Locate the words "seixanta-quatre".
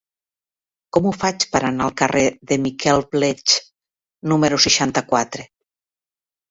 4.69-5.49